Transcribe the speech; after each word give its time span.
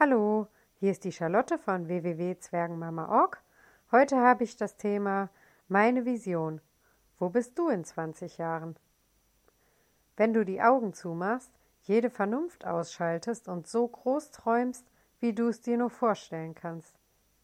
Hallo, 0.00 0.46
hier 0.78 0.92
ist 0.92 1.02
die 1.02 1.10
Charlotte 1.10 1.58
von 1.58 1.88
www.zwergenmama.org. 1.88 3.42
Heute 3.90 4.16
habe 4.18 4.44
ich 4.44 4.56
das 4.56 4.76
Thema 4.76 5.28
Meine 5.66 6.04
Vision. 6.04 6.60
Wo 7.18 7.30
bist 7.30 7.58
du 7.58 7.68
in 7.68 7.82
20 7.82 8.38
Jahren? 8.38 8.76
Wenn 10.16 10.32
du 10.32 10.44
die 10.44 10.62
Augen 10.62 10.92
zumachst, 10.92 11.50
jede 11.82 12.10
Vernunft 12.10 12.64
ausschaltest 12.64 13.48
und 13.48 13.66
so 13.66 13.88
groß 13.88 14.30
träumst, 14.30 14.86
wie 15.18 15.32
du 15.32 15.48
es 15.48 15.62
dir 15.62 15.76
nur 15.76 15.90
vorstellen 15.90 16.54
kannst, 16.54 16.94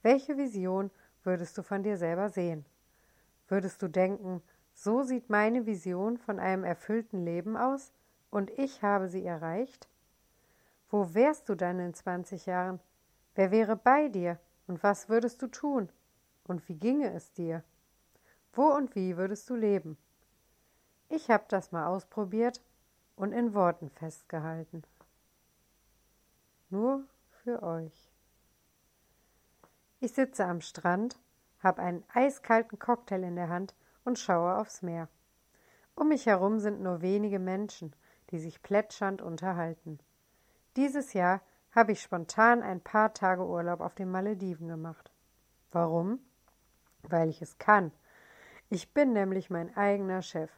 welche 0.03 0.37
Vision 0.37 0.93
würdest 1.25 1.59
du 1.59 1.65
von 1.65 1.83
dir 1.83 1.97
selber 1.97 2.29
sehen? 2.29 2.65
Würdest 3.49 3.83
du 3.83 3.89
denken, 3.89 4.43
so 4.75 5.03
sieht 5.03 5.29
meine 5.29 5.67
Vision 5.67 6.19
von 6.19 6.39
einem 6.39 6.63
erfüllten 6.63 7.25
Leben 7.25 7.57
aus 7.57 7.93
und 8.31 8.49
ich 8.57 8.85
habe 8.85 9.09
sie 9.09 9.27
erreicht? 9.27 9.89
Wo 10.95 11.13
wärst 11.13 11.49
du 11.49 11.57
dann 11.57 11.81
in 11.81 11.93
zwanzig 11.93 12.47
Jahren? 12.47 12.79
Wer 13.35 13.51
wäre 13.51 13.75
bei 13.75 14.07
dir? 14.07 14.39
Und 14.69 14.81
was 14.85 15.09
würdest 15.09 15.43
du 15.43 15.49
tun? 15.49 15.89
Und 16.45 16.69
wie 16.69 16.77
ginge 16.77 17.13
es 17.13 17.33
dir? 17.33 17.65
Wo 18.53 18.67
und 18.67 18.95
wie 18.95 19.17
würdest 19.17 19.51
du 19.51 19.57
leben? 19.57 19.99
Ich 21.09 21.31
habe 21.31 21.43
das 21.49 21.73
mal 21.73 21.87
ausprobiert 21.87 22.63
und 23.17 23.33
in 23.33 23.55
Worten 23.55 23.91
festgehalten. 23.91 24.85
Nur 26.71 27.03
für 27.43 27.65
euch. 27.65 28.13
Ich 29.99 30.13
sitze 30.13 30.45
am 30.45 30.61
Strand, 30.61 31.19
habe 31.59 31.83
einen 31.83 32.05
eiskalten 32.15 32.79
Cocktail 32.79 33.25
in 33.25 33.35
der 33.35 33.49
Hand 33.49 33.75
und 34.05 34.21
schaue 34.21 34.59
aufs 34.59 34.81
Meer. 34.81 35.09
Um 35.97 36.11
mich 36.11 36.27
herum 36.27 36.61
sind 36.61 36.81
nur 36.81 37.03
wenige 37.03 37.41
Menschen, 37.41 37.97
die 38.31 38.39
sich 38.39 38.63
plätschernd 38.63 39.23
unterhalten. 39.23 39.99
Dieses 40.77 41.13
Jahr 41.13 41.41
habe 41.73 41.93
ich 41.93 42.03
spontan 42.03 42.63
ein 42.63 42.81
paar 42.81 43.15
Tage 43.15 43.47
Urlaub 43.47 43.81
auf 43.81 43.95
den 43.95 44.11
Malediven 44.11 44.69
gemacht. 44.69 45.13
Warum? 45.71 46.21
Weil 47.03 47.29
ich 47.29 47.43
es 47.43 47.59
kann. 47.59 47.93
Ich 48.71 48.93
bin 48.93 49.13
nämlich 49.13 49.51
mein 49.51 49.77
eigener 49.77 50.23
Chef. 50.23 50.51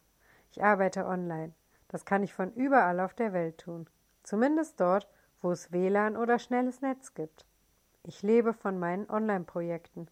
Ich 0.50 0.62
arbeite 0.62 1.06
online. 1.06 1.52
Das 1.88 2.04
kann 2.04 2.22
ich 2.22 2.32
von 2.32 2.52
überall 2.52 3.00
auf 3.00 3.14
der 3.14 3.32
Welt 3.32 3.58
tun. 3.58 3.88
Zumindest 4.22 4.80
dort, 4.80 5.08
wo 5.40 5.50
es 5.52 5.70
WLAN 5.72 6.16
oder 6.16 6.38
schnelles 6.38 6.80
Netz 6.80 7.14
gibt. 7.14 7.44
Ich 8.02 8.22
lebe 8.22 8.52
von 8.52 8.78
meinen 8.78 9.08
Online-Projekten. 9.10 10.08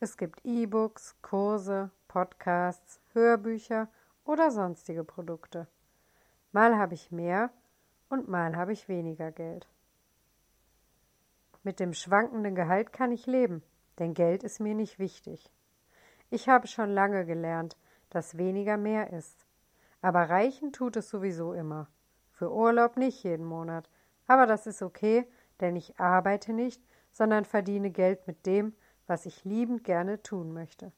Es 0.00 0.16
gibt 0.16 0.44
E-Books, 0.44 1.16
Kurse, 1.22 1.90
Podcasts, 2.08 3.00
Hörbücher 3.12 3.88
oder 4.24 4.50
sonstige 4.50 5.04
Produkte. 5.04 5.66
Mal 6.52 6.76
habe 6.76 6.94
ich 6.94 7.10
mehr, 7.10 7.50
und 8.12 8.28
mal 8.28 8.56
habe 8.56 8.74
ich 8.74 8.90
weniger 8.90 9.32
Geld. 9.32 9.66
Mit 11.62 11.80
dem 11.80 11.94
schwankenden 11.94 12.54
Gehalt 12.54 12.92
kann 12.92 13.10
ich 13.10 13.26
leben, 13.26 13.62
denn 13.98 14.12
Geld 14.12 14.42
ist 14.42 14.60
mir 14.60 14.74
nicht 14.74 14.98
wichtig. 14.98 15.50
Ich 16.28 16.46
habe 16.46 16.66
schon 16.66 16.90
lange 16.90 17.24
gelernt, 17.24 17.74
dass 18.10 18.36
weniger 18.36 18.76
mehr 18.76 19.14
ist. 19.14 19.46
Aber 20.02 20.28
reichen 20.28 20.74
tut 20.74 20.96
es 20.96 21.08
sowieso 21.08 21.54
immer. 21.54 21.88
Für 22.32 22.52
Urlaub 22.52 22.98
nicht 22.98 23.24
jeden 23.24 23.46
Monat. 23.46 23.88
Aber 24.26 24.44
das 24.46 24.66
ist 24.66 24.82
okay, 24.82 25.26
denn 25.60 25.74
ich 25.74 25.98
arbeite 25.98 26.52
nicht, 26.52 26.82
sondern 27.12 27.46
verdiene 27.46 27.90
Geld 27.90 28.26
mit 28.26 28.44
dem, 28.44 28.74
was 29.06 29.24
ich 29.24 29.42
liebend 29.46 29.84
gerne 29.84 30.22
tun 30.22 30.52
möchte. 30.52 30.92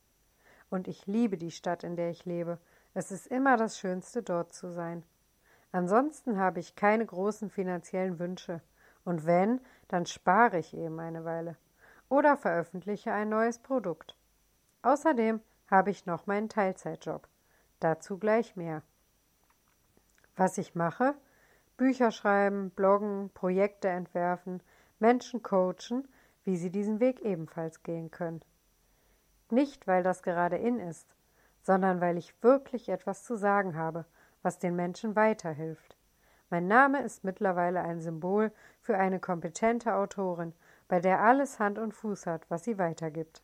Und 0.69 0.89
ich 0.89 1.07
liebe 1.07 1.37
die 1.37 1.53
Stadt, 1.53 1.85
in 1.85 1.95
der 1.95 2.11
ich 2.11 2.25
lebe. 2.25 2.59
Es 2.93 3.13
ist 3.13 3.29
immer 3.29 3.57
das 3.57 3.79
Schönste, 3.79 4.25
dort 4.25 4.53
zu 4.53 4.73
sein. 4.73 5.05
Ansonsten 5.75 6.39
habe 6.39 6.61
ich 6.61 6.77
keine 6.77 7.05
großen 7.05 7.51
finanziellen 7.51 8.21
Wünsche. 8.21 8.61
Und 9.05 9.27
wenn, 9.27 9.61
dann 9.89 10.07
spare 10.07 10.59
ich 10.61 10.73
eben 10.73 11.01
eine 11.01 11.25
Weile. 11.25 11.57
Oder 12.09 12.37
veröffentliche 12.37 13.13
ein 13.13 13.29
neues 13.29 13.59
Produkt. 13.59 14.17
Außerdem 14.83 15.41
habe 15.69 15.91
ich 15.91 16.07
noch 16.07 16.29
meinen 16.29 16.49
Teilzeitjob. 16.49 17.27
Dazu 17.81 18.19
gleich 18.19 18.55
mehr. 18.55 18.83
Was 20.37 20.59
ich 20.59 20.77
mache? 20.77 21.17
Bücher 21.77 22.13
schreiben, 22.13 22.71
bloggen, 22.71 23.31
Projekte 23.35 23.89
entwerfen, 23.89 24.63
Menschen 25.01 25.43
coachen, 25.43 26.07
wie 26.45 26.57
sie 26.57 26.71
diesen 26.71 27.01
Weg 27.01 27.21
ebenfalls 27.23 27.83
gehen 27.83 28.13
können. 28.13 28.45
Nicht, 29.51 29.89
weil 29.89 30.05
das 30.05 30.23
gerade 30.23 30.57
in 30.57 30.79
ist, 30.79 31.17
sondern 31.63 32.01
weil 32.01 32.17
ich 32.17 32.41
wirklich 32.45 32.91
etwas 32.91 33.25
zu 33.25 33.35
sagen 33.35 33.77
habe 33.77 34.05
was 34.45 34.59
den 34.59 34.77
Menschen 34.77 35.17
weiterhilft. 35.17 35.97
Mein 36.51 36.69
Name 36.69 37.03
ist 37.03 37.25
mittlerweile 37.25 37.81
ein 37.81 38.01
Symbol 38.01 38.53
für 38.81 38.97
eine 38.97 39.19
kompetente 39.19 39.95
Autorin, 39.95 40.53
bei 40.87 41.01
der 41.01 41.21
alles 41.21 41.59
Hand 41.59 41.79
und 41.79 41.95
Fuß 41.95 42.27
hat, 42.27 42.49
was 42.51 42.63
sie 42.63 42.79
weitergibt. 42.79 43.43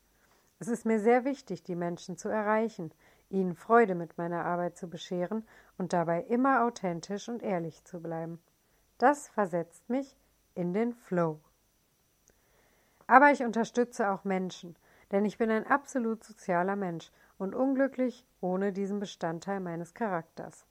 Es 0.58 0.68
ist 0.68 0.84
mir 0.84 1.00
sehr 1.00 1.24
wichtig, 1.24 1.64
die 1.64 1.74
Menschen 1.74 2.18
zu 2.18 2.28
erreichen, 2.28 2.92
ihnen 3.30 3.54
Freude 3.54 3.94
mit 3.94 4.18
meiner 4.18 4.44
Arbeit 4.44 4.76
zu 4.76 4.88
bescheren 4.88 5.46
und 5.78 5.94
dabei 5.94 6.20
immer 6.24 6.64
authentisch 6.64 7.30
und 7.30 7.42
ehrlich 7.42 7.82
zu 7.84 8.00
bleiben. 8.00 8.38
Das 8.98 9.28
versetzt 9.28 9.88
mich 9.88 10.18
in 10.54 10.74
den 10.74 10.92
Flow. 10.92 11.40
Aber 13.06 13.32
ich 13.32 13.42
unterstütze 13.42 14.10
auch 14.10 14.24
Menschen, 14.24 14.76
denn 15.10 15.24
ich 15.24 15.38
bin 15.38 15.50
ein 15.50 15.66
absolut 15.66 16.22
sozialer 16.22 16.76
Mensch 16.76 17.10
und 17.38 17.54
unglücklich 17.54 18.26
ohne 18.42 18.72
diesen 18.72 19.00
Bestandteil 19.00 19.60
meines 19.60 19.94
Charakters. 19.94 20.66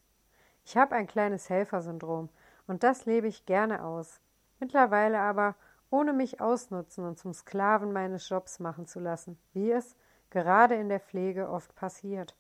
Ich 0.70 0.78
habe 0.78 0.94
ein 0.94 1.08
kleines 1.08 1.50
Helfersyndrom 1.50 2.30
und 2.68 2.84
das 2.84 3.08
lebe 3.08 3.26
ich 3.26 3.48
gerne 3.48 3.84
aus. 3.84 4.22
Mittlerweile 4.60 5.20
aber 5.20 5.56
ohne 5.90 6.14
mich 6.14 6.42
ausnutzen 6.42 7.06
und 7.06 7.18
zum 7.18 7.34
Sklaven 7.34 7.92
meines 7.92 8.30
Jobs 8.30 8.60
machen 8.60 8.86
zu 8.86 9.00
lassen, 9.00 9.40
wie 9.54 9.72
es 9.72 9.96
gerade 10.30 10.76
in 10.76 10.88
der 10.88 11.00
Pflege 11.00 11.50
oft 11.50 11.74
passiert. 11.74 12.36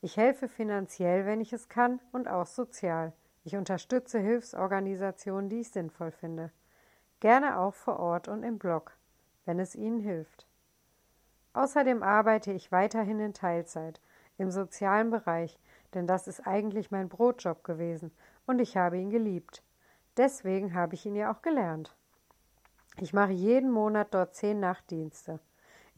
Ich 0.00 0.16
helfe 0.16 0.48
finanziell, 0.48 1.24
wenn 1.24 1.40
ich 1.40 1.52
es 1.52 1.68
kann, 1.68 2.00
und 2.10 2.26
auch 2.26 2.46
sozial. 2.46 3.12
Ich 3.44 3.54
unterstütze 3.54 4.18
Hilfsorganisationen, 4.18 5.48
die 5.48 5.60
ich 5.60 5.70
sinnvoll 5.70 6.10
finde. 6.10 6.50
Gerne 7.20 7.60
auch 7.60 7.74
vor 7.74 8.00
Ort 8.00 8.26
und 8.26 8.42
im 8.42 8.58
Blog, 8.58 8.96
wenn 9.44 9.60
es 9.60 9.76
ihnen 9.76 10.00
hilft. 10.00 10.48
Außerdem 11.52 12.02
arbeite 12.02 12.50
ich 12.50 12.72
weiterhin 12.72 13.20
in 13.20 13.34
Teilzeit 13.34 14.00
im 14.36 14.50
sozialen 14.50 15.10
Bereich 15.10 15.60
denn 15.96 16.06
das 16.06 16.28
ist 16.28 16.46
eigentlich 16.46 16.90
mein 16.90 17.08
Brotjob 17.08 17.64
gewesen 17.64 18.12
und 18.46 18.60
ich 18.60 18.76
habe 18.76 18.98
ihn 18.98 19.10
geliebt. 19.10 19.64
Deswegen 20.16 20.74
habe 20.74 20.94
ich 20.94 21.04
ihn 21.06 21.16
ja 21.16 21.32
auch 21.32 21.42
gelernt. 21.42 21.96
Ich 23.00 23.12
mache 23.12 23.32
jeden 23.32 23.70
Monat 23.70 24.14
dort 24.14 24.34
zehn 24.34 24.60
Nachtdienste. 24.60 25.40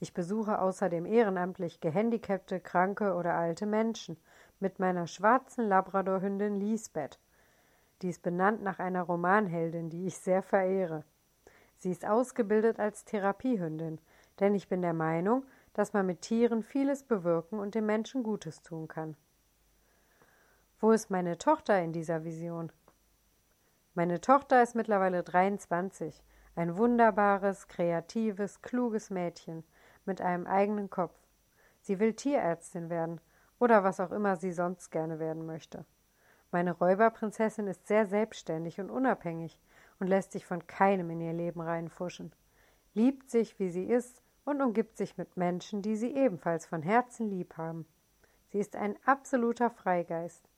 Ich 0.00 0.14
besuche 0.14 0.60
außerdem 0.60 1.06
ehrenamtlich 1.06 1.80
gehandicapte, 1.80 2.60
kranke 2.60 3.14
oder 3.14 3.34
alte 3.34 3.66
Menschen 3.66 4.16
mit 4.60 4.78
meiner 4.78 5.06
schwarzen 5.06 5.68
Labradorhündin 5.68 6.60
Lisbeth. 6.60 7.18
Die 8.02 8.08
ist 8.08 8.22
benannt 8.22 8.62
nach 8.62 8.78
einer 8.78 9.02
Romanheldin, 9.02 9.90
die 9.90 10.06
ich 10.06 10.18
sehr 10.18 10.42
verehre. 10.42 11.04
Sie 11.76 11.90
ist 11.90 12.06
ausgebildet 12.06 12.78
als 12.78 13.04
Therapiehündin, 13.04 14.00
denn 14.38 14.54
ich 14.54 14.68
bin 14.68 14.82
der 14.82 14.94
Meinung, 14.94 15.44
dass 15.74 15.92
man 15.92 16.06
mit 16.06 16.22
Tieren 16.22 16.62
vieles 16.62 17.02
bewirken 17.02 17.58
und 17.58 17.74
den 17.74 17.86
Menschen 17.86 18.22
Gutes 18.22 18.62
tun 18.62 18.88
kann. 18.88 19.16
Wo 20.80 20.92
ist 20.92 21.10
meine 21.10 21.38
Tochter 21.38 21.82
in 21.82 21.92
dieser 21.92 22.22
Vision? 22.24 22.70
Meine 23.94 24.20
Tochter 24.20 24.62
ist 24.62 24.76
mittlerweile 24.76 25.24
23, 25.24 26.22
ein 26.54 26.76
wunderbares, 26.76 27.66
kreatives, 27.66 28.62
kluges 28.62 29.10
Mädchen 29.10 29.64
mit 30.04 30.20
einem 30.20 30.46
eigenen 30.46 30.88
Kopf. 30.88 31.18
Sie 31.80 31.98
will 31.98 32.14
Tierärztin 32.14 32.90
werden 32.90 33.20
oder 33.58 33.82
was 33.82 33.98
auch 33.98 34.12
immer 34.12 34.36
sie 34.36 34.52
sonst 34.52 34.90
gerne 34.90 35.18
werden 35.18 35.46
möchte. 35.46 35.84
Meine 36.52 36.70
Räuberprinzessin 36.70 37.66
ist 37.66 37.88
sehr 37.88 38.06
selbstständig 38.06 38.78
und 38.78 38.88
unabhängig 38.88 39.60
und 39.98 40.06
lässt 40.06 40.30
sich 40.30 40.46
von 40.46 40.64
keinem 40.68 41.10
in 41.10 41.20
ihr 41.20 41.32
Leben 41.32 41.60
reinfuschen, 41.60 42.32
liebt 42.94 43.30
sich, 43.30 43.58
wie 43.58 43.70
sie 43.70 43.86
ist 43.86 44.22
und 44.44 44.62
umgibt 44.62 44.96
sich 44.96 45.18
mit 45.18 45.36
Menschen, 45.36 45.82
die 45.82 45.96
sie 45.96 46.14
ebenfalls 46.14 46.66
von 46.66 46.82
Herzen 46.82 47.28
lieb 47.28 47.56
haben. 47.56 47.84
Sie 48.46 48.60
ist 48.60 48.76
ein 48.76 48.94
absoluter 49.04 49.70
Freigeist. 49.70 50.48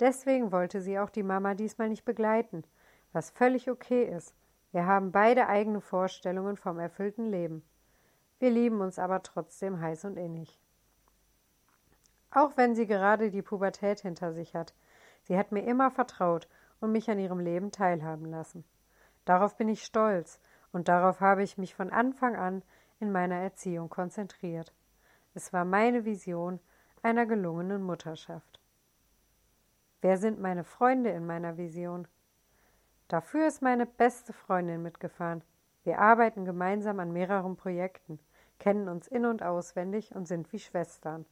Deswegen 0.00 0.50
wollte 0.50 0.80
sie 0.80 0.98
auch 0.98 1.10
die 1.10 1.22
Mama 1.22 1.54
diesmal 1.54 1.88
nicht 1.88 2.04
begleiten, 2.04 2.64
was 3.12 3.30
völlig 3.30 3.70
okay 3.70 4.04
ist. 4.04 4.34
Wir 4.72 4.86
haben 4.86 5.12
beide 5.12 5.46
eigene 5.46 5.80
Vorstellungen 5.80 6.56
vom 6.56 6.80
erfüllten 6.80 7.26
Leben. 7.26 7.62
Wir 8.40 8.50
lieben 8.50 8.80
uns 8.80 8.98
aber 8.98 9.22
trotzdem 9.22 9.80
heiß 9.80 10.04
und 10.04 10.16
innig. 10.16 10.60
Auch 12.32 12.56
wenn 12.56 12.74
sie 12.74 12.88
gerade 12.88 13.30
die 13.30 13.42
Pubertät 13.42 14.00
hinter 14.00 14.32
sich 14.32 14.56
hat, 14.56 14.74
sie 15.22 15.38
hat 15.38 15.52
mir 15.52 15.62
immer 15.62 15.92
vertraut 15.92 16.48
und 16.80 16.90
mich 16.90 17.08
an 17.08 17.20
ihrem 17.20 17.38
Leben 17.38 17.70
teilhaben 17.70 18.26
lassen. 18.26 18.64
Darauf 19.24 19.56
bin 19.56 19.68
ich 19.68 19.84
stolz 19.84 20.40
und 20.72 20.88
darauf 20.88 21.20
habe 21.20 21.44
ich 21.44 21.56
mich 21.56 21.76
von 21.76 21.90
Anfang 21.90 22.34
an 22.34 22.62
in 22.98 23.12
meiner 23.12 23.36
Erziehung 23.36 23.88
konzentriert. 23.88 24.74
Es 25.34 25.52
war 25.52 25.64
meine 25.64 26.04
Vision 26.04 26.58
einer 27.02 27.26
gelungenen 27.26 27.82
Mutterschaft. 27.82 28.60
Wer 30.04 30.18
sind 30.18 30.38
meine 30.38 30.64
Freunde 30.64 31.08
in 31.08 31.24
meiner 31.24 31.56
Vision? 31.56 32.06
Dafür 33.08 33.46
ist 33.46 33.62
meine 33.62 33.86
beste 33.86 34.34
Freundin 34.34 34.82
mitgefahren. 34.82 35.42
Wir 35.82 35.98
arbeiten 35.98 36.44
gemeinsam 36.44 37.00
an 37.00 37.10
mehreren 37.10 37.56
Projekten, 37.56 38.18
kennen 38.58 38.90
uns 38.90 39.08
in 39.08 39.24
und 39.24 39.42
auswendig 39.42 40.14
und 40.14 40.28
sind 40.28 40.52
wie 40.52 40.58
Schwestern. 40.58 41.24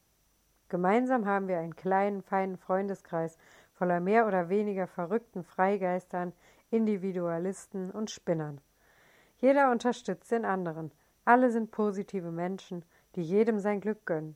Gemeinsam 0.69 1.27
haben 1.27 1.47
wir 1.47 1.59
einen 1.59 1.75
kleinen, 1.75 2.23
feinen 2.23 2.57
Freundeskreis 2.57 3.37
voller 3.73 3.99
mehr 3.99 4.25
oder 4.25 4.49
weniger 4.49 4.87
verrückten 4.87 5.43
Freigeistern, 5.43 6.33
Individualisten 6.71 7.91
und 7.91 8.09
Spinnern. 8.09 8.59
Jeder 9.37 9.69
unterstützt 9.69 10.31
den 10.31 10.45
anderen. 10.45 10.91
Alle 11.25 11.51
sind 11.51 11.69
positive 11.69 12.31
Menschen, 12.31 12.83
die 13.17 13.21
jedem 13.21 13.59
sein 13.59 13.81
Glück 13.81 14.07
gönnen. 14.07 14.35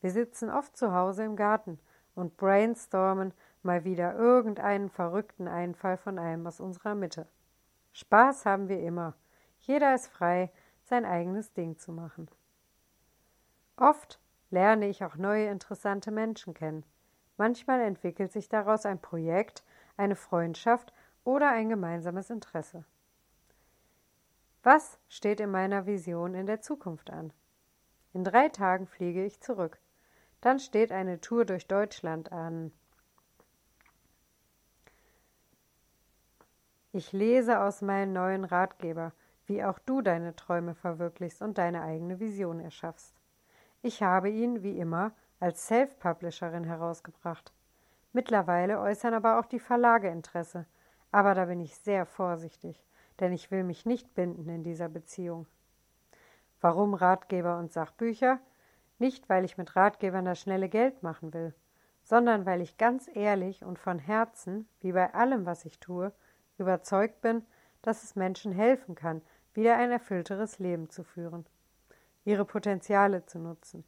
Wir 0.00 0.12
sitzen 0.12 0.48
oft 0.48 0.76
zu 0.76 0.94
Hause 0.94 1.24
im 1.24 1.34
Garten 1.34 1.80
und 2.14 2.36
brainstormen 2.36 3.34
mal 3.64 3.84
wieder 3.84 4.14
irgendeinen 4.14 4.90
verrückten 4.90 5.48
Einfall 5.48 5.96
von 5.96 6.18
einem 6.18 6.46
aus 6.46 6.60
unserer 6.60 6.94
Mitte. 6.94 7.26
Spaß 7.92 8.46
haben 8.46 8.68
wir 8.68 8.80
immer. 8.80 9.14
Jeder 9.60 9.94
ist 9.94 10.08
frei, 10.08 10.50
sein 10.82 11.04
eigenes 11.04 11.52
Ding 11.52 11.78
zu 11.78 11.92
machen. 11.92 12.28
Oft 13.76 14.20
lerne 14.50 14.88
ich 14.88 15.04
auch 15.04 15.16
neue 15.16 15.46
interessante 15.46 16.10
Menschen 16.10 16.54
kennen. 16.54 16.84
Manchmal 17.36 17.80
entwickelt 17.80 18.32
sich 18.32 18.48
daraus 18.48 18.86
ein 18.86 19.00
Projekt, 19.00 19.64
eine 19.96 20.16
Freundschaft 20.16 20.92
oder 21.24 21.50
ein 21.50 21.68
gemeinsames 21.68 22.30
Interesse. 22.30 22.84
Was 24.62 24.98
steht 25.08 25.40
in 25.40 25.50
meiner 25.50 25.86
Vision 25.86 26.34
in 26.34 26.46
der 26.46 26.60
Zukunft 26.60 27.10
an? 27.10 27.32
In 28.12 28.24
drei 28.24 28.48
Tagen 28.48 28.86
fliege 28.86 29.24
ich 29.24 29.40
zurück. 29.40 29.78
Dann 30.40 30.58
steht 30.58 30.92
eine 30.92 31.20
Tour 31.20 31.44
durch 31.44 31.66
Deutschland 31.66 32.32
an. 32.32 32.72
Ich 36.96 37.10
lese 37.10 37.60
aus 37.60 37.82
meinem 37.82 38.12
neuen 38.12 38.44
Ratgeber, 38.44 39.10
wie 39.46 39.64
auch 39.64 39.80
du 39.80 40.00
deine 40.00 40.36
Träume 40.36 40.76
verwirklichst 40.76 41.42
und 41.42 41.58
deine 41.58 41.82
eigene 41.82 42.20
Vision 42.20 42.60
erschaffst. 42.60 43.16
Ich 43.82 44.04
habe 44.04 44.30
ihn, 44.30 44.62
wie 44.62 44.78
immer, 44.78 45.10
als 45.40 45.66
Self-Publisherin 45.66 46.62
herausgebracht. 46.62 47.52
Mittlerweile 48.12 48.78
äußern 48.78 49.12
aber 49.12 49.40
auch 49.40 49.46
die 49.46 49.58
Verlage 49.58 50.08
Interesse, 50.08 50.66
aber 51.10 51.34
da 51.34 51.46
bin 51.46 51.58
ich 51.58 51.74
sehr 51.74 52.06
vorsichtig, 52.06 52.86
denn 53.18 53.32
ich 53.32 53.50
will 53.50 53.64
mich 53.64 53.84
nicht 53.84 54.14
binden 54.14 54.48
in 54.48 54.62
dieser 54.62 54.88
Beziehung. 54.88 55.48
Warum 56.60 56.94
Ratgeber 56.94 57.58
und 57.58 57.72
Sachbücher? 57.72 58.38
Nicht, 59.00 59.28
weil 59.28 59.44
ich 59.44 59.58
mit 59.58 59.74
Ratgebern 59.74 60.26
das 60.26 60.40
schnelle 60.40 60.68
Geld 60.68 61.02
machen 61.02 61.34
will, 61.34 61.54
sondern 62.04 62.46
weil 62.46 62.60
ich 62.60 62.78
ganz 62.78 63.10
ehrlich 63.12 63.64
und 63.64 63.80
von 63.80 63.98
Herzen, 63.98 64.68
wie 64.78 64.92
bei 64.92 65.12
allem, 65.12 65.44
was 65.44 65.64
ich 65.64 65.80
tue, 65.80 66.12
überzeugt 66.58 67.20
bin, 67.20 67.44
dass 67.82 68.04
es 68.04 68.16
Menschen 68.16 68.52
helfen 68.52 68.94
kann, 68.94 69.22
wieder 69.52 69.76
ein 69.76 69.90
erfüllteres 69.90 70.58
Leben 70.58 70.90
zu 70.90 71.04
führen 71.04 71.46
ihre 72.24 72.44
Potenziale 72.44 73.24
zu 73.26 73.38
nutzen. 73.38 73.84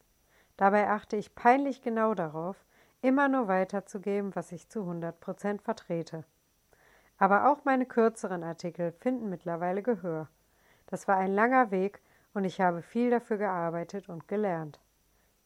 Dabei 0.56 0.88
achte 0.88 1.16
ich 1.16 1.34
peinlich 1.34 1.82
genau 1.82 2.14
darauf, 2.14 2.64
immer 3.02 3.28
nur 3.28 3.48
weiterzugeben, 3.48 4.34
was 4.34 4.52
ich 4.52 4.68
zu 4.68 4.80
100 4.80 5.18
Prozent 5.20 5.62
vertrete. 5.62 6.24
Aber 7.18 7.50
auch 7.50 7.64
meine 7.64 7.86
kürzeren 7.86 8.42
Artikel 8.42 8.92
finden 8.92 9.28
mittlerweile 9.28 9.82
Gehör. 9.82 10.28
Das 10.86 11.08
war 11.08 11.16
ein 11.16 11.32
langer 11.32 11.70
Weg 11.70 12.00
und 12.34 12.44
ich 12.44 12.60
habe 12.60 12.82
viel 12.82 13.10
dafür 13.10 13.38
gearbeitet 13.38 14.08
und 14.08 14.28
gelernt. 14.28 14.80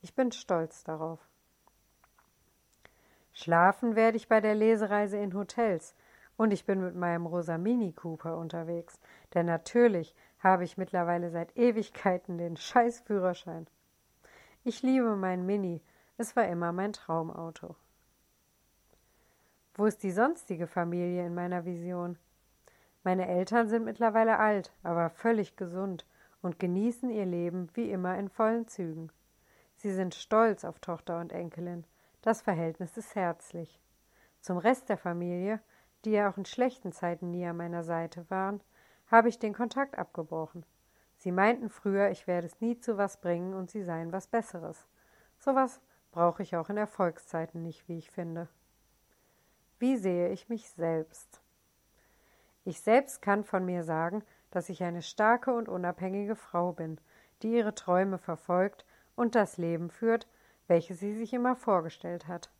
Ich 0.02 0.14
bin 0.14 0.32
stolz 0.32 0.84
darauf. 0.84 1.20
Schlafen 3.32 3.94
werde 3.94 4.16
ich 4.16 4.28
bei 4.28 4.40
der 4.40 4.54
Lesereise 4.54 5.16
in 5.16 5.34
Hotels 5.34 5.94
und 6.40 6.54
ich 6.54 6.64
bin 6.64 6.80
mit 6.80 6.96
meinem 6.96 7.26
rosa 7.26 7.58
Mini 7.58 7.92
Cooper 7.92 8.38
unterwegs, 8.38 8.98
denn 9.34 9.44
natürlich 9.44 10.14
habe 10.38 10.64
ich 10.64 10.78
mittlerweile 10.78 11.28
seit 11.28 11.54
Ewigkeiten 11.54 12.38
den 12.38 12.56
Scheißführerschein. 12.56 13.66
Ich 14.64 14.82
liebe 14.82 15.16
mein 15.16 15.44
Mini, 15.44 15.82
es 16.16 16.34
war 16.36 16.48
immer 16.48 16.72
mein 16.72 16.94
Traumauto. 16.94 17.76
Wo 19.74 19.84
ist 19.84 20.02
die 20.02 20.12
sonstige 20.12 20.66
Familie 20.66 21.26
in 21.26 21.34
meiner 21.34 21.66
Vision? 21.66 22.16
Meine 23.04 23.28
Eltern 23.28 23.68
sind 23.68 23.84
mittlerweile 23.84 24.38
alt, 24.38 24.72
aber 24.82 25.10
völlig 25.10 25.56
gesund 25.56 26.06
und 26.40 26.58
genießen 26.58 27.10
ihr 27.10 27.26
Leben 27.26 27.68
wie 27.74 27.90
immer 27.90 28.16
in 28.16 28.30
vollen 28.30 28.66
Zügen. 28.66 29.12
Sie 29.76 29.92
sind 29.92 30.14
stolz 30.14 30.64
auf 30.64 30.78
Tochter 30.78 31.20
und 31.20 31.34
Enkelin. 31.34 31.84
Das 32.22 32.40
Verhältnis 32.40 32.96
ist 32.96 33.14
herzlich. 33.14 33.78
Zum 34.40 34.56
Rest 34.56 34.88
der 34.88 34.96
Familie, 34.96 35.60
die 36.04 36.12
ja 36.12 36.30
auch 36.30 36.36
in 36.36 36.44
schlechten 36.44 36.92
Zeiten 36.92 37.30
nie 37.30 37.46
an 37.46 37.56
meiner 37.56 37.84
Seite 37.84 38.28
waren, 38.30 38.60
habe 39.08 39.28
ich 39.28 39.38
den 39.38 39.54
Kontakt 39.54 39.98
abgebrochen. 39.98 40.64
Sie 41.16 41.32
meinten 41.32 41.68
früher, 41.68 42.10
ich 42.10 42.26
werde 42.26 42.46
es 42.46 42.60
nie 42.60 42.78
zu 42.78 42.96
was 42.96 43.20
bringen 43.20 43.54
und 43.54 43.70
sie 43.70 43.82
seien 43.82 44.12
was 44.12 44.26
Besseres. 44.26 44.86
Sowas 45.38 45.80
brauche 46.12 46.42
ich 46.42 46.56
auch 46.56 46.70
in 46.70 46.76
Erfolgszeiten 46.76 47.62
nicht, 47.62 47.88
wie 47.88 47.98
ich 47.98 48.10
finde. 48.10 48.48
Wie 49.78 49.96
sehe 49.96 50.30
ich 50.30 50.48
mich 50.48 50.70
selbst? 50.70 51.40
Ich 52.64 52.80
selbst 52.80 53.22
kann 53.22 53.44
von 53.44 53.64
mir 53.64 53.84
sagen, 53.84 54.22
dass 54.50 54.68
ich 54.68 54.82
eine 54.82 55.02
starke 55.02 55.52
und 55.52 55.68
unabhängige 55.68 56.36
Frau 56.36 56.72
bin, 56.72 56.98
die 57.42 57.52
ihre 57.52 57.74
Träume 57.74 58.18
verfolgt 58.18 58.84
und 59.16 59.34
das 59.34 59.56
Leben 59.56 59.90
führt, 59.90 60.26
welches 60.68 61.00
sie 61.00 61.14
sich 61.14 61.32
immer 61.32 61.56
vorgestellt 61.56 62.28
hat. 62.28 62.50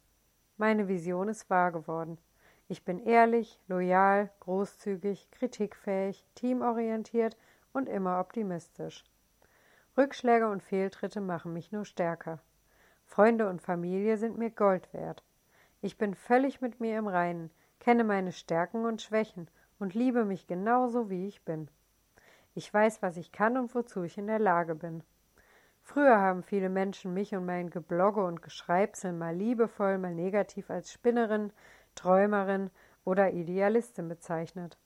Meine 0.57 0.89
Vision 0.89 1.29
ist 1.29 1.49
wahr 1.51 1.73
geworden. 1.73 2.19
Ich 2.71 2.85
bin 2.85 3.01
ehrlich, 3.01 3.59
loyal, 3.67 4.31
großzügig, 4.39 5.29
kritikfähig, 5.33 6.25
teamorientiert 6.37 7.37
und 7.73 7.89
immer 7.89 8.21
optimistisch. 8.21 9.03
Rückschläge 9.97 10.49
und 10.49 10.63
Fehltritte 10.63 11.21
machen 11.21 11.53
mich 11.53 11.73
nur 11.73 11.85
stärker. 11.85 12.39
Freunde 13.07 13.49
und 13.49 13.61
Familie 13.61 14.19
sind 14.19 14.39
mir 14.39 14.51
Gold 14.51 14.95
wert. 14.95 15.25
Ich 15.81 15.99
bin 15.99 16.15
völlig 16.15 16.61
mit 16.61 16.79
mir 16.79 16.97
im 16.97 17.09
Reinen, 17.09 17.51
kenne 17.81 18.05
meine 18.05 18.31
Stärken 18.31 18.85
und 18.85 19.03
Schwächen 19.03 19.49
und 19.81 19.95
liebe 19.95 20.25
mich 20.25 20.47
genauso, 20.47 21.11
wie 21.11 21.27
ich 21.27 21.45
bin. 21.45 21.67
Ich 22.55 22.73
weiß, 22.73 23.03
was 23.03 23.17
ich 23.17 23.33
kann 23.33 23.57
und 23.57 23.75
wozu 23.75 24.05
ich 24.05 24.17
in 24.17 24.29
der 24.29 24.39
Lage 24.39 24.77
bin. 24.77 25.03
Früher 25.83 26.21
haben 26.21 26.45
viele 26.45 26.69
Menschen 26.69 27.15
mich 27.15 27.35
und 27.35 27.47
mein 27.47 27.69
Geblogge 27.69 28.25
und 28.25 28.43
Geschreibsel 28.43 29.13
mal 29.13 29.35
liebevoll, 29.35 29.99
mal 29.99 30.15
negativ 30.15 30.71
als 30.71 30.93
Spinnerin, 30.93 31.53
Träumerin 31.95 32.71
oder 33.05 33.33
Idealistin 33.33 34.09
bezeichnet. 34.09 34.79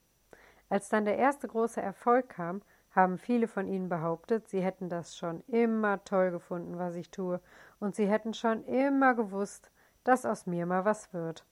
Als 0.68 0.88
dann 0.88 1.04
der 1.04 1.18
erste 1.18 1.48
große 1.48 1.80
Erfolg 1.80 2.28
kam, 2.28 2.62
haben 2.92 3.18
viele 3.18 3.48
von 3.48 3.66
ihnen 3.66 3.88
behauptet, 3.88 4.48
sie 4.48 4.60
hätten 4.60 4.88
das 4.88 5.16
schon 5.16 5.42
immer 5.48 6.04
toll 6.04 6.30
gefunden, 6.30 6.78
was 6.78 6.94
ich 6.94 7.10
tue, 7.10 7.40
und 7.80 7.94
sie 7.94 8.06
hätten 8.06 8.34
schon 8.34 8.64
immer 8.64 9.14
gewusst, 9.14 9.70
dass 10.04 10.24
aus 10.24 10.46
mir 10.46 10.66
mal 10.66 10.84
was 10.84 11.12
wird. 11.12 11.44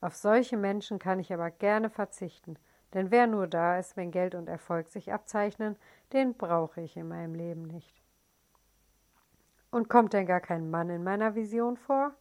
Auf 0.00 0.16
solche 0.16 0.56
Menschen 0.56 0.98
kann 0.98 1.20
ich 1.20 1.32
aber 1.32 1.50
gerne 1.50 1.90
verzichten, 1.90 2.56
denn 2.94 3.10
wer 3.10 3.26
nur 3.26 3.46
da 3.46 3.78
ist, 3.78 3.96
wenn 3.96 4.10
Geld 4.10 4.34
und 4.34 4.48
Erfolg 4.48 4.88
sich 4.88 5.12
abzeichnen, 5.12 5.76
den 6.12 6.34
brauche 6.34 6.80
ich 6.80 6.96
in 6.96 7.08
meinem 7.08 7.34
Leben 7.34 7.62
nicht. 7.62 8.02
Und 9.70 9.88
kommt 9.88 10.12
denn 10.12 10.26
gar 10.26 10.40
kein 10.40 10.70
Mann 10.70 10.90
in 10.90 11.04
meiner 11.04 11.34
Vision 11.34 11.76
vor? 11.76 12.12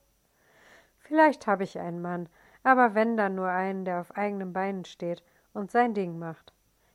Vielleicht 1.00 1.48
habe 1.48 1.64
ich 1.64 1.80
einen 1.80 2.02
Mann, 2.02 2.30
aber 2.64 2.96
wenn 2.96 3.18
dann 3.18 3.36
nur 3.36 3.50
einen, 3.50 3.86
der 3.86 4.02
auf 4.02 4.16
eigenen 4.16 4.54
Beinen 4.54 4.86
steht 4.86 5.24
und 5.54 5.72
sein 5.72 5.94
Ding 5.94 6.20
macht, 6.20 6.54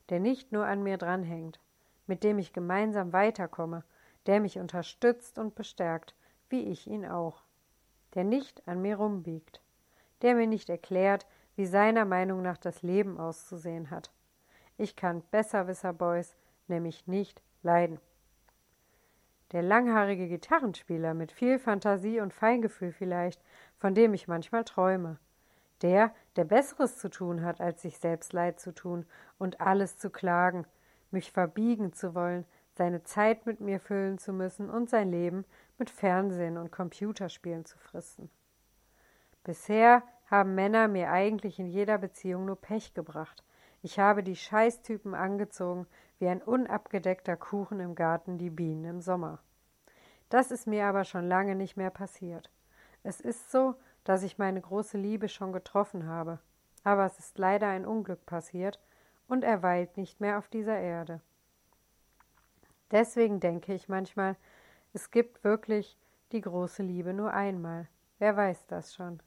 der 0.08 0.20
nicht 0.20 0.52
nur 0.52 0.66
an 0.66 0.82
mir 0.82 0.98
dranhängt, 0.98 1.60
mit 2.06 2.22
dem 2.22 2.38
ich 2.38 2.52
gemeinsam 2.52 3.12
weiterkomme, 3.12 3.82
der 4.26 4.40
mich 4.40 4.58
unterstützt 4.58 5.38
und 5.38 5.54
bestärkt, 5.54 6.14
wie 6.48 6.62
ich 6.62 6.86
ihn 6.86 7.06
auch, 7.06 7.42
der 8.14 8.24
nicht 8.24 8.66
an 8.68 8.82
mir 8.82 8.96
rumbiegt, 8.96 9.60
der 10.22 10.34
mir 10.34 10.46
nicht 10.46 10.70
erklärt, 10.70 11.26
wie 11.56 11.66
seiner 11.66 12.04
Meinung 12.04 12.42
nach 12.42 12.58
das 12.58 12.82
Leben 12.82 13.18
auszusehen 13.18 13.90
hat. 13.90 14.10
Ich 14.76 14.94
kann 14.94 15.22
Besserwisser 15.30 15.92
Boys 15.92 16.36
nämlich 16.68 17.06
nicht 17.06 17.42
leiden. 17.62 17.98
Der 19.52 19.62
langhaarige 19.62 20.28
Gitarrenspieler 20.28 21.14
mit 21.14 21.32
viel 21.32 21.58
Fantasie 21.58 22.20
und 22.20 22.34
Feingefühl 22.34 22.92
vielleicht, 22.92 23.40
von 23.78 23.94
dem 23.94 24.12
ich 24.12 24.28
manchmal 24.28 24.64
träume, 24.64 25.18
der, 25.82 26.14
der 26.36 26.44
Besseres 26.44 26.98
zu 26.98 27.08
tun 27.08 27.44
hat, 27.44 27.60
als 27.60 27.82
sich 27.82 27.98
selbst 27.98 28.32
Leid 28.32 28.60
zu 28.60 28.74
tun 28.74 29.06
und 29.38 29.60
alles 29.60 29.98
zu 29.98 30.10
klagen, 30.10 30.66
mich 31.10 31.32
verbiegen 31.32 31.92
zu 31.92 32.14
wollen, 32.14 32.44
seine 32.74 33.02
Zeit 33.02 33.46
mit 33.46 33.60
mir 33.60 33.80
füllen 33.80 34.18
zu 34.18 34.32
müssen 34.32 34.68
und 34.68 34.90
sein 34.90 35.10
Leben 35.10 35.44
mit 35.78 35.90
Fernsehen 35.90 36.58
und 36.58 36.72
Computerspielen 36.72 37.64
zu 37.64 37.78
fristen. 37.78 38.30
Bisher 39.44 40.02
haben 40.30 40.54
Männer 40.54 40.88
mir 40.88 41.10
eigentlich 41.10 41.58
in 41.58 41.66
jeder 41.66 41.98
Beziehung 41.98 42.46
nur 42.46 42.56
Pech 42.56 42.94
gebracht. 42.94 43.44
Ich 43.82 43.98
habe 43.98 44.22
die 44.22 44.36
Scheißtypen 44.36 45.14
angezogen, 45.14 45.86
wie 46.18 46.28
ein 46.28 46.42
unabgedeckter 46.42 47.36
Kuchen 47.36 47.80
im 47.80 47.94
Garten 47.94 48.38
die 48.38 48.50
Bienen 48.50 48.84
im 48.84 49.00
Sommer. 49.00 49.38
Das 50.28 50.50
ist 50.50 50.66
mir 50.66 50.86
aber 50.86 51.04
schon 51.04 51.28
lange 51.28 51.54
nicht 51.54 51.76
mehr 51.76 51.90
passiert. 51.90 52.50
Es 53.04 53.20
ist 53.20 53.52
so, 53.52 53.76
dass 54.06 54.22
ich 54.22 54.38
meine 54.38 54.60
große 54.60 54.96
Liebe 54.96 55.28
schon 55.28 55.52
getroffen 55.52 56.06
habe, 56.06 56.38
aber 56.84 57.06
es 57.06 57.18
ist 57.18 57.38
leider 57.38 57.66
ein 57.66 57.84
Unglück 57.84 58.24
passiert, 58.24 58.80
und 59.26 59.42
er 59.42 59.64
weilt 59.64 59.96
nicht 59.96 60.20
mehr 60.20 60.38
auf 60.38 60.46
dieser 60.46 60.78
Erde. 60.78 61.20
Deswegen 62.92 63.40
denke 63.40 63.74
ich 63.74 63.88
manchmal, 63.88 64.36
es 64.92 65.10
gibt 65.10 65.42
wirklich 65.42 65.98
die 66.30 66.40
große 66.40 66.84
Liebe 66.84 67.12
nur 67.12 67.32
einmal. 67.32 67.88
Wer 68.20 68.36
weiß 68.36 68.68
das 68.68 68.94
schon? 68.94 69.20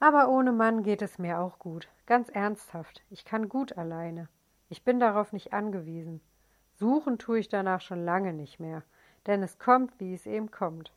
Aber 0.00 0.28
ohne 0.28 0.50
Mann 0.50 0.82
geht 0.82 1.02
es 1.02 1.20
mir 1.20 1.38
auch 1.38 1.60
gut. 1.60 1.88
Ganz 2.06 2.28
ernsthaft. 2.28 3.04
Ich 3.08 3.24
kann 3.24 3.48
gut 3.48 3.78
alleine. 3.78 4.28
Ich 4.68 4.82
bin 4.82 4.98
darauf 4.98 5.32
nicht 5.32 5.52
angewiesen. 5.52 6.20
Suchen 6.74 7.18
tue 7.18 7.38
ich 7.38 7.48
danach 7.48 7.80
schon 7.80 8.04
lange 8.04 8.32
nicht 8.32 8.58
mehr, 8.58 8.82
denn 9.26 9.44
es 9.44 9.58
kommt, 9.60 9.98
wie 10.00 10.12
es 10.12 10.26
eben 10.26 10.50
kommt. 10.50 10.92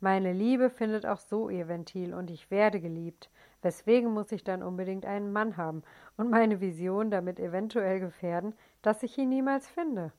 Meine 0.00 0.32
Liebe 0.32 0.70
findet 0.70 1.06
auch 1.06 1.18
so 1.18 1.48
ihr 1.48 1.66
Ventil 1.66 2.14
und 2.14 2.30
ich 2.30 2.50
werde 2.50 2.80
geliebt. 2.80 3.30
Weswegen 3.62 4.12
muss 4.12 4.30
ich 4.30 4.44
dann 4.44 4.62
unbedingt 4.62 5.04
einen 5.04 5.32
Mann 5.32 5.56
haben 5.56 5.82
und 6.16 6.30
meine 6.30 6.60
Vision 6.60 7.10
damit 7.10 7.40
eventuell 7.40 7.98
gefährden, 7.98 8.54
dass 8.82 9.02
ich 9.02 9.18
ihn 9.18 9.28
niemals 9.28 9.68
finde? 9.68 10.12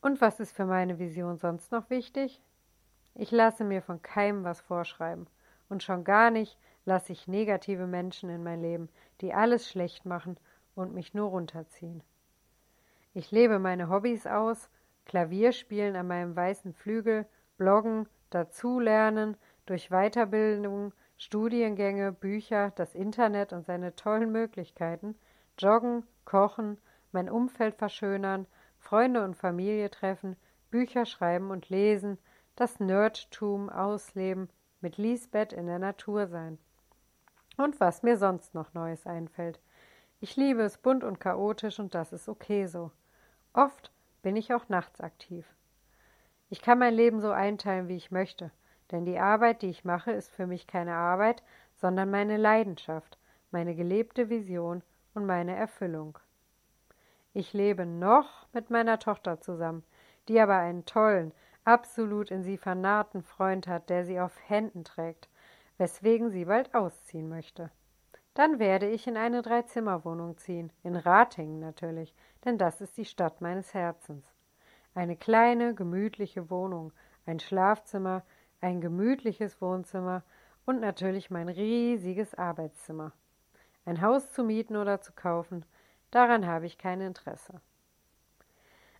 Und 0.00 0.20
was 0.20 0.40
ist 0.40 0.56
für 0.56 0.66
meine 0.66 0.98
Vision 0.98 1.38
sonst 1.38 1.70
noch 1.70 1.88
wichtig? 1.88 2.42
Ich 3.14 3.30
lasse 3.30 3.62
mir 3.62 3.82
von 3.82 4.02
keinem 4.02 4.42
was 4.42 4.60
vorschreiben. 4.60 5.28
Und 5.68 5.84
schon 5.84 6.02
gar 6.02 6.30
nicht 6.30 6.58
lasse 6.84 7.12
ich 7.12 7.28
negative 7.28 7.86
Menschen 7.86 8.28
in 8.28 8.42
mein 8.42 8.60
Leben, 8.60 8.88
die 9.20 9.32
alles 9.32 9.70
schlecht 9.70 10.04
machen 10.04 10.36
und 10.74 10.92
mich 10.92 11.14
nur 11.14 11.28
runterziehen. 11.28 12.02
Ich 13.14 13.30
lebe 13.30 13.60
meine 13.60 13.88
Hobbys 13.88 14.26
aus, 14.26 14.68
Klavier 15.04 15.52
spielen 15.52 15.94
an 15.94 16.08
meinem 16.08 16.34
weißen 16.34 16.72
Flügel, 16.72 17.26
bloggen, 17.56 18.08
dazulernen, 18.30 19.36
durch 19.66 19.90
Weiterbildung, 19.90 20.92
Studiengänge, 21.16 22.12
Bücher, 22.12 22.72
das 22.74 22.94
Internet 22.94 23.52
und 23.52 23.64
seine 23.64 23.94
tollen 23.94 24.32
Möglichkeiten, 24.32 25.14
joggen, 25.58 26.04
kochen, 26.24 26.78
mein 27.12 27.30
Umfeld 27.30 27.76
verschönern, 27.76 28.46
Freunde 28.78 29.22
und 29.22 29.36
Familie 29.36 29.90
treffen, 29.90 30.36
Bücher 30.70 31.04
schreiben 31.04 31.50
und 31.50 31.68
lesen, 31.68 32.18
das 32.56 32.80
Nerdtum 32.80 33.70
ausleben, 33.70 34.48
mit 34.80 34.96
Lisbeth 34.96 35.52
in 35.52 35.66
der 35.66 35.78
Natur 35.78 36.26
sein. 36.26 36.58
Und 37.56 37.78
was 37.80 38.02
mir 38.02 38.16
sonst 38.16 38.54
noch 38.54 38.74
Neues 38.74 39.06
einfällt. 39.06 39.60
Ich 40.20 40.36
liebe 40.36 40.62
es 40.62 40.78
bunt 40.78 41.04
und 41.04 41.20
chaotisch 41.20 41.78
und 41.78 41.94
das 41.94 42.12
ist 42.12 42.28
okay 42.28 42.66
so. 42.66 42.90
Oft 43.52 43.92
bin 44.22 44.36
ich 44.36 44.54
auch 44.54 44.68
nachts 44.68 45.00
aktiv. 45.00 45.46
Ich 46.52 46.60
kann 46.60 46.78
mein 46.78 46.92
Leben 46.92 47.22
so 47.22 47.30
einteilen, 47.30 47.88
wie 47.88 47.96
ich 47.96 48.10
möchte, 48.10 48.50
denn 48.90 49.06
die 49.06 49.18
Arbeit, 49.18 49.62
die 49.62 49.70
ich 49.70 49.86
mache, 49.86 50.12
ist 50.12 50.30
für 50.30 50.46
mich 50.46 50.66
keine 50.66 50.92
Arbeit, 50.92 51.42
sondern 51.76 52.10
meine 52.10 52.36
Leidenschaft, 52.36 53.16
meine 53.50 53.74
gelebte 53.74 54.28
Vision 54.28 54.82
und 55.14 55.24
meine 55.24 55.56
Erfüllung. 55.56 56.18
Ich 57.32 57.54
lebe 57.54 57.86
noch 57.86 58.46
mit 58.52 58.68
meiner 58.68 58.98
Tochter 58.98 59.40
zusammen, 59.40 59.82
die 60.28 60.38
aber 60.38 60.58
einen 60.58 60.84
tollen, 60.84 61.32
absolut 61.64 62.30
in 62.30 62.42
sie 62.42 62.58
vernarrten 62.58 63.22
Freund 63.22 63.66
hat, 63.66 63.88
der 63.88 64.04
sie 64.04 64.20
auf 64.20 64.36
Händen 64.46 64.84
trägt, 64.84 65.30
weswegen 65.78 66.28
sie 66.28 66.44
bald 66.44 66.74
ausziehen 66.74 67.30
möchte. 67.30 67.70
Dann 68.34 68.58
werde 68.58 68.90
ich 68.90 69.06
in 69.06 69.16
eine 69.16 69.40
Dreizimmerwohnung 69.40 70.36
ziehen, 70.36 70.70
in 70.82 70.96
Ratingen 70.96 71.60
natürlich, 71.60 72.14
denn 72.44 72.58
das 72.58 72.82
ist 72.82 72.98
die 72.98 73.06
Stadt 73.06 73.40
meines 73.40 73.72
Herzens. 73.72 74.31
Eine 74.94 75.16
kleine, 75.16 75.74
gemütliche 75.74 76.50
Wohnung, 76.50 76.92
ein 77.26 77.40
Schlafzimmer, 77.40 78.24
ein 78.60 78.80
gemütliches 78.80 79.60
Wohnzimmer 79.60 80.22
und 80.66 80.80
natürlich 80.80 81.30
mein 81.30 81.48
riesiges 81.48 82.34
Arbeitszimmer. 82.34 83.12
Ein 83.84 84.02
Haus 84.02 84.30
zu 84.30 84.44
mieten 84.44 84.76
oder 84.76 85.00
zu 85.00 85.12
kaufen, 85.12 85.64
daran 86.10 86.46
habe 86.46 86.66
ich 86.66 86.78
kein 86.78 87.00
Interesse. 87.00 87.60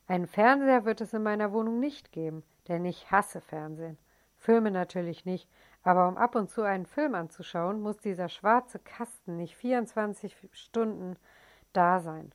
Einen 0.08 0.26
Fernseher 0.26 0.84
wird 0.84 1.00
es 1.00 1.12
in 1.12 1.22
meiner 1.22 1.52
Wohnung 1.52 1.78
nicht 1.78 2.11
geben, 2.11 2.42
denn 2.68 2.84
ich 2.84 3.11
hasse 3.11 3.40
Fernsehen. 3.40 3.99
Filme 4.37 4.70
natürlich 4.70 5.25
nicht, 5.25 5.49
aber 5.84 6.08
um 6.08 6.16
ab 6.16 6.34
und 6.34 6.50
zu 6.50 6.62
einen 6.62 6.87
Film 6.87 7.14
anzuschauen, 7.14 7.80
muss 7.80 7.99
dieser 7.99 8.28
schwarze 8.28 8.78
Kasten 8.78 9.37
nicht 9.37 9.56
24 9.56 10.37
Stunden 10.52 11.16
da 11.72 12.00
sein. 12.00 12.32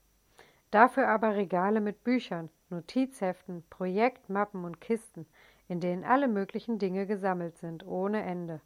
Dafür 0.72 1.08
aber 1.08 1.36
Regale 1.36 1.80
mit 1.80 2.04
Büchern, 2.04 2.50
Notizheften, 2.70 3.64
Projektmappen 3.70 4.66
und 4.66 4.82
Kisten, 4.82 5.26
in 5.70 5.80
denen 5.80 6.04
alle 6.04 6.28
möglichen 6.28 6.80
Dinge 6.80 7.06
gesammelt 7.06 7.58
sind, 7.58 7.86
ohne 7.86 8.24
Ende. 8.24 8.62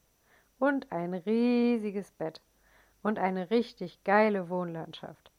Und 0.58 0.92
ein 0.92 1.14
riesiges 1.14 2.12
Bett. 2.12 2.42
Und 3.04 3.20
eine 3.20 3.50
richtig 3.50 4.04
geile 4.04 4.50
Wohnlandschaft. 4.50 5.32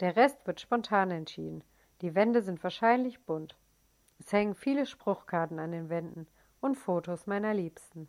Der 0.00 0.16
Rest 0.16 0.46
wird 0.46 0.60
spontan 0.60 1.10
entschieden. 1.10 1.64
Die 2.02 2.14
Wände 2.14 2.42
sind 2.42 2.62
wahrscheinlich 2.62 3.24
bunt. 3.24 3.56
Es 4.18 4.32
hängen 4.32 4.54
viele 4.54 4.86
Spruchkarten 4.86 5.58
an 5.58 5.72
den 5.72 5.88
Wänden 5.88 6.26
und 6.60 6.76
Fotos 6.76 7.26
meiner 7.26 7.54
Liebsten. 7.54 8.08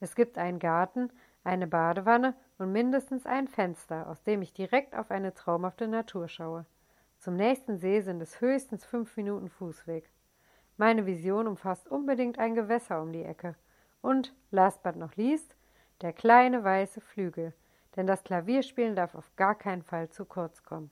Es 0.00 0.14
gibt 0.14 0.38
einen 0.38 0.58
Garten, 0.58 1.10
eine 1.44 1.66
Badewanne 1.66 2.34
und 2.58 2.72
mindestens 2.72 3.26
ein 3.26 3.48
Fenster, 3.48 4.08
aus 4.08 4.22
dem 4.22 4.42
ich 4.42 4.52
direkt 4.52 4.94
auf 4.94 5.10
eine 5.10 5.34
traumhafte 5.34 5.88
Natur 5.88 6.28
schaue. 6.28 6.66
Zum 7.18 7.34
nächsten 7.34 7.78
See 7.78 8.00
sind 8.00 8.20
es 8.20 8.40
höchstens 8.40 8.84
fünf 8.84 9.16
Minuten 9.16 9.48
Fußweg. 9.48 10.08
Meine 10.76 11.04
Vision 11.04 11.48
umfasst 11.48 11.88
unbedingt 11.88 12.38
ein 12.38 12.54
Gewässer 12.54 13.02
um 13.02 13.12
die 13.12 13.24
Ecke. 13.24 13.56
Und, 14.00 14.34
last 14.52 14.84
but 14.84 14.94
not 14.94 15.16
least, 15.16 15.56
der 16.00 16.12
kleine 16.12 16.62
weiße 16.62 17.00
Flügel, 17.00 17.52
denn 17.96 18.06
das 18.06 18.22
Klavierspielen 18.22 18.94
darf 18.94 19.16
auf 19.16 19.34
gar 19.34 19.56
keinen 19.56 19.82
Fall 19.82 20.08
zu 20.10 20.24
kurz 20.24 20.62
kommen. 20.62 20.90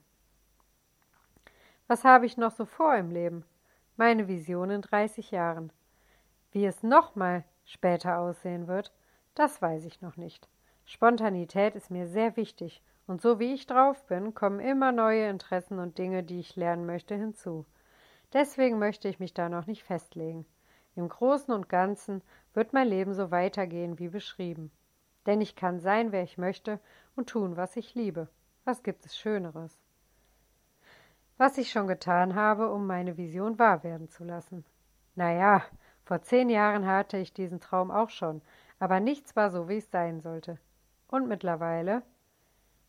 Was 1.87 2.03
habe 2.03 2.25
ich 2.25 2.35
noch 2.35 2.51
so 2.51 2.65
vor 2.65 2.95
im 2.95 3.11
Leben? 3.11 3.45
Meine 3.95 4.27
Vision 4.27 4.69
in 4.69 4.81
30 4.81 5.31
Jahren. 5.31 5.71
Wie 6.51 6.65
es 6.65 6.83
nochmal 6.83 7.45
später 7.63 8.19
aussehen 8.19 8.67
wird, 8.67 8.91
das 9.35 9.61
weiß 9.61 9.85
ich 9.85 10.01
noch 10.01 10.17
nicht. 10.17 10.49
Spontanität 10.83 11.75
ist 11.75 11.89
mir 11.89 12.07
sehr 12.07 12.35
wichtig, 12.35 12.83
und 13.07 13.21
so 13.21 13.39
wie 13.39 13.53
ich 13.53 13.65
drauf 13.65 14.05
bin, 14.05 14.33
kommen 14.35 14.59
immer 14.59 14.91
neue 14.91 15.29
Interessen 15.29 15.79
und 15.79 15.97
Dinge, 15.97 16.23
die 16.23 16.39
ich 16.39 16.55
lernen 16.57 16.85
möchte, 16.85 17.15
hinzu. 17.15 17.65
Deswegen 18.33 18.77
möchte 18.77 19.07
ich 19.07 19.19
mich 19.19 19.33
da 19.33 19.47
noch 19.47 19.65
nicht 19.65 19.83
festlegen. 19.83 20.45
Im 20.95 21.07
Großen 21.07 21.53
und 21.53 21.69
Ganzen 21.69 22.21
wird 22.53 22.73
mein 22.73 22.87
Leben 22.87 23.13
so 23.13 23.31
weitergehen 23.31 23.97
wie 23.99 24.09
beschrieben. 24.09 24.71
Denn 25.25 25.41
ich 25.41 25.55
kann 25.55 25.79
sein, 25.79 26.11
wer 26.11 26.23
ich 26.23 26.37
möchte 26.37 26.79
und 27.15 27.29
tun, 27.29 27.55
was 27.55 27.77
ich 27.77 27.95
liebe. 27.95 28.27
Was 28.65 28.83
gibt 28.83 29.05
es 29.05 29.17
Schöneres? 29.17 29.77
Was 31.37 31.57
ich 31.57 31.71
schon 31.71 31.87
getan 31.87 32.35
habe, 32.35 32.71
um 32.71 32.87
meine 32.87 33.15
Vision 33.15 33.57
wahr 33.59 33.83
werden 33.83 34.09
zu 34.09 34.23
lassen. 34.23 34.65
Na 35.15 35.31
ja, 35.31 35.63
vor 36.03 36.21
zehn 36.21 36.49
Jahren 36.49 36.85
hatte 36.85 37.17
ich 37.17 37.33
diesen 37.33 37.59
Traum 37.59 37.91
auch 37.91 38.09
schon, 38.09 38.41
aber 38.79 38.99
nichts 38.99 39.35
war 39.35 39.51
so, 39.51 39.69
wie 39.69 39.77
es 39.77 39.91
sein 39.91 40.19
sollte. 40.19 40.57
Und 41.07 41.27
mittlerweile 41.27 42.01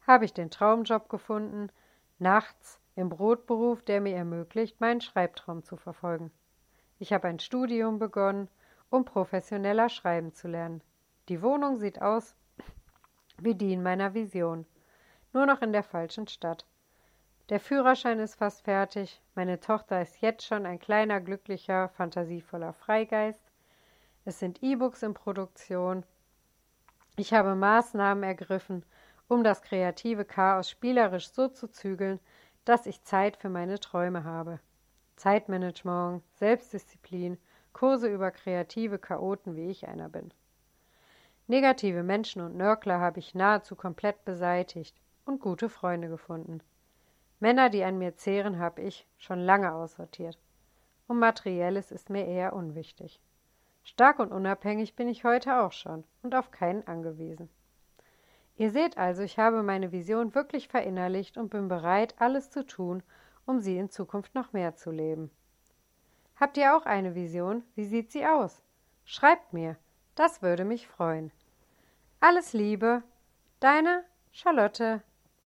habe 0.08 0.24
ich 0.24 0.32
den 0.32 0.50
Traumjob 0.50 1.08
gefunden, 1.08 1.70
nachts 2.18 2.80
im 2.96 3.10
Brotberuf, 3.10 3.82
der 3.82 4.00
mir 4.00 4.16
ermöglicht, 4.16 4.80
meinen 4.80 5.02
Schreibtraum 5.02 5.62
zu 5.62 5.76
verfolgen. 5.76 6.32
Ich 6.98 7.12
habe 7.12 7.28
ein 7.28 7.38
Studium 7.38 7.98
begonnen, 8.00 8.48
um 8.90 9.04
professioneller 9.04 9.88
schreiben 9.90 10.32
zu 10.32 10.48
lernen. 10.48 10.82
Die 11.28 11.42
Wohnung 11.42 11.76
sieht 11.76 12.00
aus 12.00 12.34
wie 13.38 13.54
die 13.54 13.74
in 13.74 13.82
meiner 13.82 14.14
Vision, 14.14 14.66
nur 15.32 15.46
noch 15.46 15.60
in 15.60 15.72
der 15.72 15.84
falschen 15.84 16.26
Stadt. 16.26 16.66
Der 17.50 17.60
Führerschein 17.60 18.18
ist 18.18 18.36
fast 18.36 18.62
fertig, 18.64 19.22
meine 19.34 19.60
Tochter 19.60 20.00
ist 20.00 20.20
jetzt 20.20 20.44
schon 20.44 20.66
ein 20.66 20.78
kleiner, 20.78 21.20
glücklicher, 21.20 21.90
fantasievoller 21.90 22.72
Freigeist. 22.72 23.42
Es 24.24 24.38
sind 24.38 24.62
E-Books 24.62 25.02
in 25.02 25.14
Produktion. 25.14 26.04
Ich 27.16 27.32
habe 27.32 27.54
Maßnahmen 27.54 28.24
ergriffen, 28.24 28.84
um 29.28 29.44
das 29.44 29.62
kreative 29.62 30.25
Chaos 30.25 30.70
spielerisch 30.70 31.30
so 31.30 31.49
zu 31.49 31.68
zügeln, 31.68 32.18
dass 32.64 32.87
ich 32.87 33.04
Zeit 33.04 33.37
für 33.37 33.49
meine 33.49 33.78
Träume 33.78 34.25
habe. 34.25 34.61
Zeitmanagement, 35.16 36.23
Selbstdisziplin, 36.35 37.38
Kurse 37.73 38.08
über 38.08 38.30
kreative 38.30 38.99
Chaoten, 38.99 39.54
wie 39.56 39.70
ich 39.70 39.87
einer 39.87 40.08
bin. 40.08 40.32
Negative 41.47 42.02
Menschen 42.02 42.42
und 42.42 42.56
Nörgler 42.56 43.00
habe 43.00 43.20
ich 43.20 43.35
nahezu 43.35 43.76
komplett 43.76 44.25
beseitigt 44.25 45.00
und 45.25 45.40
gute 45.40 45.68
Freunde 45.68 46.08
gefunden. 46.08 46.61
Männer, 47.40 47.70
die 47.70 47.85
an 47.85 47.99
mir 47.99 48.16
zehren, 48.16 48.58
habe 48.58 48.82
ich 48.82 49.06
schon 49.16 49.40
lange 49.40 49.73
aussortiert. 49.73 50.38
Und 51.06 51.18
Materielles 51.18 51.90
ist 51.90 52.11
mir 52.11 52.26
eher 52.26 52.52
unwichtig. 52.52 53.20
Stark 53.82 54.18
und 54.18 54.32
unabhängig 54.32 54.97
bin 54.97 55.08
ich 55.08 55.25
heute 55.25 55.61
auch 55.61 55.73
schon 55.73 56.04
und 56.23 56.35
auf 56.35 56.50
keinen 56.50 56.87
angewiesen. 56.87 57.49
Ihr 58.58 58.72
seht 58.72 58.98
also, 58.98 59.22
ich 59.22 59.38
habe 59.38 59.62
meine 59.62 59.92
Vision 59.92 60.34
wirklich 60.34 60.66
verinnerlicht 60.66 61.38
und 61.38 61.48
bin 61.48 61.68
bereit, 61.68 62.16
alles 62.18 62.50
zu 62.50 62.66
tun, 62.66 63.04
um 63.46 63.60
sie 63.60 63.78
in 63.78 63.88
Zukunft 63.88 64.34
noch 64.34 64.52
mehr 64.52 64.74
zu 64.74 64.90
leben. 64.90 65.30
Habt 66.34 66.56
ihr 66.56 66.76
auch 66.76 66.84
eine 66.84 67.14
Vision? 67.14 67.62
Wie 67.76 67.84
sieht 67.84 68.10
sie 68.10 68.26
aus? 68.26 68.60
Schreibt 69.04 69.52
mir, 69.52 69.76
das 70.16 70.42
würde 70.42 70.64
mich 70.64 70.88
freuen. 70.88 71.30
Alles 72.18 72.52
Liebe, 72.52 73.04
deine 73.60 74.04
Charlotte. 74.32 75.02